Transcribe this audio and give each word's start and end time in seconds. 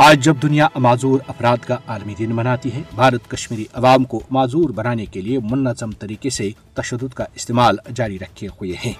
آج 0.00 0.24
جب 0.24 0.36
دنیا 0.42 0.66
معذور 0.74 1.20
افراد 1.28 1.64
کا 1.66 1.76
عالمی 1.86 2.14
دن 2.18 2.34
مناتی 2.34 2.70
ہے، 2.74 2.82
بھارت 2.94 3.30
کشمیری 3.30 3.64
عوام 3.72 4.04
کو 4.04 4.20
معذور 4.30 4.70
بنانے 4.70 5.06
کے 5.06 5.20
لیے 5.20 5.38
منظم 5.50 5.90
طریقے 5.90 6.30
سے 6.30 6.50
تشدد 6.82 7.14
کا 7.14 7.24
استعمال 7.34 7.76
جاری 7.94 8.18
رکھے 8.18 8.46
ہوئے 8.46 8.72
ہیں۔ 8.86 8.92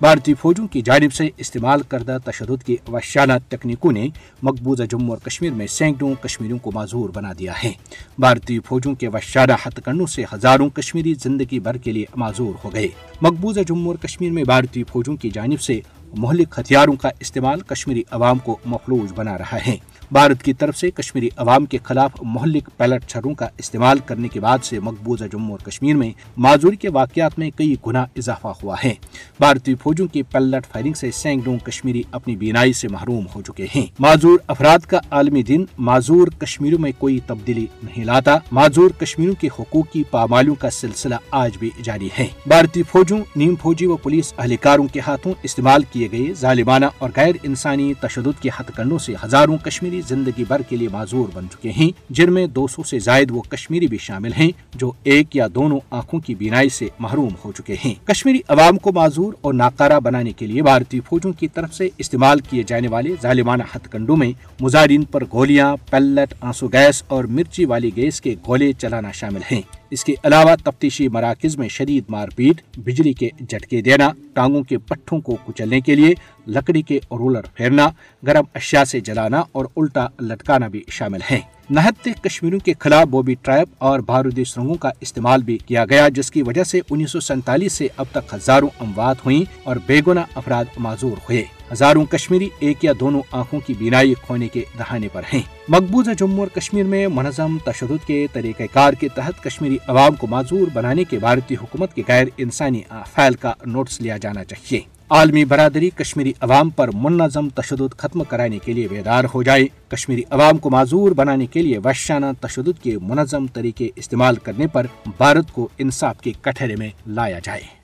بھارتی 0.00 0.34
فوجوں 0.34 0.66
کی 0.66 0.82
جانب 0.82 1.12
سے 1.12 1.28
استعمال 1.36 1.82
کردہ 1.82 2.18
تشدد 2.24 2.64
کی 2.64 2.76
وحشانہ 2.88 3.32
تکنیکوں 3.48 3.92
نے 3.92 4.08
مقبوضہ 4.42 4.82
جموں 4.82 5.08
اور 5.08 5.18
کشمیر 5.18 5.52
میں 5.52 5.66
سینکڑوں 5.66 6.14
کشمیریوں 6.14 6.58
کو 6.58 6.70
معذور 6.74 7.10
بنا 7.10 7.32
دیا 7.38 7.52
ہے۔ 7.64 7.72
بھارتی 8.18 8.60
فوجوں 8.60 8.94
کے 8.94 9.08
وحشانہ 9.08 9.52
ہتھ 9.66 9.80
کنڈوں 9.84 10.06
سے 10.06 10.24
ہزاروں 10.34 10.68
کشمیری 10.68 11.14
زندگی 11.14 11.58
بھر 11.58 11.76
کے 11.76 11.92
لیے 11.92 12.04
معذور 12.16 12.54
ہو 12.64 12.72
گئے۔ 12.72 12.88
مقبوضہ 13.22 13.60
جموں 13.60 13.86
اور 13.86 13.96
کشمیر 13.96 14.30
میں 14.30 14.44
بھارتی 14.44 14.84
فوجوں 14.84 15.16
کی 15.16 15.30
جانب 15.30 15.60
سے 15.60 15.80
مہلک 16.16 16.54
ہتھیاروں 16.58 16.96
کا 16.96 17.10
استعمال 17.20 17.60
کشمیری 17.60 18.02
عوام 18.10 18.38
کو 18.38 18.58
مفلوج 18.64 19.12
بنا 19.14 19.38
رہا 19.38 19.58
ہے۔ 19.66 19.76
بھارت 20.12 20.42
کی 20.42 20.52
طرف 20.52 20.76
سے 20.76 20.90
کشمیری 20.90 21.28
عوام 21.36 21.66
کے 21.66 21.78
خلاف 21.82 22.10
مہلک 22.22 22.68
پیلٹ 22.76 23.06
چھروں 23.06 23.34
کا 23.34 23.48
استعمال 23.58 23.98
کرنے 23.98 24.28
کے 24.28 24.40
بعد 24.40 24.58
سے 24.62 24.80
مقبوضہ 24.80 25.24
جموں 25.24 25.50
اور 25.50 25.58
کشمیر 25.58 25.96
میں 25.96 26.10
معذوری 26.36 26.76
کے 26.76 26.88
واقعات 26.88 27.19
میں 27.38 27.50
کئی 27.56 27.74
گنا 27.86 28.06
اضافہ 28.16 28.48
ہوا 28.62 28.76
ہے 28.84 28.94
بھارتی 29.38 29.74
فوجوں 29.74 30.06
کی 30.06 30.22
پیلٹ 30.22 30.66
فائرنگ 30.72 30.92
سے 30.92 31.10
سینکڑوں 31.10 31.58
کشمیری 31.58 32.02
اپنی 32.10 32.36
بینائی 32.36 32.72
سے 32.72 32.88
محروم 32.88 33.24
ہو 33.34 33.42
چکے 33.42 33.66
ہیں۔ 33.76 33.86
معذور 33.98 34.38
افراد 34.46 34.78
کا 34.78 35.00
عالمی 35.10 35.42
دن 35.42 35.64
معذور 35.78 36.28
کشمیروں 36.28 36.78
میں 36.78 36.92
کوئی 36.98 37.20
تبدیلی 37.26 37.66
نہیں 37.82 38.04
لاتا۔ 38.04 38.38
معذور 38.52 38.90
کشمیروں 38.90 39.34
کے 39.40 39.48
حقوق 39.58 39.92
کی 39.92 40.02
پامالیوں 40.10 40.54
کا 40.54 40.70
سلسلہ 40.70 41.14
آج 41.30 41.56
بھی 41.58 41.70
جاری 41.82 42.08
ہے۔ 42.18 42.26
بھارتی 42.46 42.82
فوجوں، 42.82 43.18
نیم 43.36 43.54
فوجی 43.62 43.86
و 43.86 43.96
پولیس 43.96 44.34
اہلکاروں 44.38 44.86
کے 44.92 45.00
ہاتھوں 45.00 45.34
استعمال 45.42 45.82
کیے 45.92 46.08
گئے 46.12 46.32
ظالمانہ 46.32 46.86
اور 46.98 47.10
غیر 47.16 47.34
انسانی 47.42 47.94
تشدد 47.94 48.42
کے 48.42 48.48
ہتھ 48.48 48.72
کنڈوں 48.76 48.98
سے 48.98 49.14
ہزاروں 49.24 49.58
کشمیری 49.58 50.00
زندگی 50.08 50.44
بھر 50.48 50.62
کے 50.62 50.76
لیے 50.76 50.88
معذور 50.88 51.28
بن 51.34 51.46
چکے 51.52 51.70
ہیں۔ 51.70 51.90
جن 52.10 52.32
میں 52.32 52.46
دو 52.46 52.66
سو 52.66 52.82
سے 52.82 52.98
زائد 52.98 53.30
وہ 53.30 53.42
کشمیری 53.42 53.86
بھی 53.86 53.98
شامل 54.00 54.32
ہیں 54.32 54.50
جو 54.74 54.92
ایک 55.02 55.36
یا 55.36 55.46
دونوں 55.54 55.78
آنکھوں 55.90 56.20
کی 56.20 56.34
بینائی 56.34 56.68
سے 56.68 56.88
محروم 56.98 57.09
محروم 57.10 57.34
ہو 57.44 57.52
چکے 57.52 57.74
ہیں۔ 57.84 57.94
کشمیری 58.06 58.40
عوام 58.48 58.78
کو 58.78 58.92
معذور 58.92 59.32
اور 59.40 59.54
ناکارہ 59.54 60.00
بنانے 60.00 60.32
کے 60.32 60.46
لیے 60.46 60.62
بھارتی 60.62 61.00
فوجوں 61.00 61.32
کی 61.32 61.48
طرف 61.48 61.74
سے 61.74 61.88
استعمال 61.98 62.40
کیے 62.40 62.62
جانے 62.62 62.88
والے 62.88 63.14
ظالمانہ 63.22 63.62
ہتھ 63.76 63.88
کنڈوں 63.88 64.16
میں 64.16 64.32
مظاہرین 64.60 65.04
پر 65.04 65.24
گولیاں، 65.32 65.76
پیلٹ، 65.90 66.34
آنسو 66.40 66.68
گیس 66.68 67.02
اور 67.06 67.24
مرچی 67.24 67.64
والی 67.64 67.90
گیس 67.96 68.20
کے 68.20 68.34
گولے 68.46 68.72
چلانا 68.72 69.10
شامل 69.10 69.40
ہیں۔ 69.52 69.79
اس 69.90 70.04
کے 70.04 70.14
علاوہ 70.24 70.54
تفتیشی 70.64 71.08
مراکز 71.08 71.56
میں 71.56 71.68
شدید 71.68 72.04
مار 72.08 72.28
پیٹ 72.36 72.78
بجلی 72.78 73.12
کے 73.12 73.28
جھٹکے 73.38 73.80
دینا، 73.82 74.10
ٹانگوں 74.34 74.62
کے 74.62 74.78
پٹھوں 74.78 75.20
کو 75.20 75.36
کچلنے 75.46 75.80
کے 75.80 75.94
لیے 75.94 76.14
لکڑی 76.46 76.82
کے 76.82 76.96
رولر 76.96 77.40
پھیرنا، 77.54 77.88
گرم 78.26 78.44
اشیاء 78.54 78.84
سے 78.84 79.00
جلانا 79.00 79.42
اور 79.52 79.64
الٹا 79.76 80.06
لٹکانا 80.20 80.68
بھی 80.68 80.82
شامل 80.88 81.20
ہیں۔ 81.30 81.40
نہتے 81.70 82.10
کشمیروں 82.22 82.58
کے 82.58 82.72
خلاف 82.78 83.06
بوبی 83.06 83.34
ٹرائب 83.42 83.68
اور 83.78 84.00
بارودی 84.00 84.44
سرنگوں 84.44 84.74
کا 84.74 84.90
استعمال 85.00 85.42
بھی 85.42 85.58
کیا 85.58 85.84
گیا، 85.84 86.08
جس 86.08 86.30
کی 86.30 86.42
وجہ 86.42 86.64
سے 86.64 86.80
انیس 86.90 87.10
سو 87.10 87.20
سینتالیس 87.20 87.72
سے 87.72 87.88
اب 87.96 88.06
تک 88.12 88.34
ہزاروں 88.34 88.68
اموات 88.80 89.16
ہوئیں 89.24 89.42
اور 89.64 89.76
بے 89.86 90.00
گنا 90.06 90.24
افراد 90.34 90.64
معذور 90.78 91.16
ہوئے۔ 91.16 91.44
ہزاروں 91.72 92.04
کشمیری 92.04 92.48
ایک 92.58 92.84
یا 92.84 92.92
دونوں 93.00 93.22
آنکھوں 93.32 93.60
کی 93.60 93.74
بینائی 93.78 94.14
کھونے 94.14 94.48
کے 94.48 94.64
دہانے 94.78 95.08
پر 95.12 95.22
ہیں۔ 95.32 95.42
مقبوضہ 95.68 96.10
جموں 96.18 96.38
اور 96.38 96.46
کشمیر 96.46 96.84
میں 96.84 97.08
منظم 97.08 97.58
تشدد 97.64 98.06
کے 98.06 98.26
طریقہ 98.32 98.62
کار 98.72 98.92
کے 98.92 99.08
تحت 99.08 99.42
کشمیری 99.42 99.78
عوام 99.86 100.14
کو 100.14 100.26
معذور 100.26 100.66
بنانے 100.72 101.04
کے 101.04 101.18
بھارتی 101.18 101.54
حکومت 101.54 101.94
کے 101.94 102.02
غیر 102.08 102.26
انسانی 102.36 102.82
فیل 103.14 103.34
کا 103.34 103.52
نوٹس 103.66 104.00
لیا 104.00 104.16
جانا 104.16 104.44
چاہیے۔ 104.44 104.80
عالمی 105.10 105.44
برادری 105.44 105.90
کشمیری 105.90 106.32
عوام 106.40 106.70
پر 106.70 106.88
منظم 106.94 107.48
تشدد 107.48 107.98
ختم 107.98 108.24
کرانے 108.24 108.58
کے 108.58 108.72
لیے 108.72 108.88
بیدار 108.88 109.24
ہو 109.34 109.42
جائے۔ 109.42 109.64
کشمیری 109.88 110.22
عوام 110.30 110.58
کو 110.58 110.70
معذور 110.70 111.12
بنانے 111.12 111.46
کے 111.46 111.62
لیے 111.62 111.78
وحشانہ 111.78 112.26
تشدد 112.40 112.82
کے 112.82 112.98
منظم 112.98 113.46
طریقے 113.46 113.88
استعمال 113.96 114.36
کرنے 114.36 114.66
پر 114.66 114.86
بھارت 115.06 115.52
کو 115.52 115.68
انصاف 115.78 116.20
کے 116.20 116.32
کٹہرے 116.40 116.76
میں 116.76 116.88
لایا 117.06 117.38
جائے۔ 117.44 117.79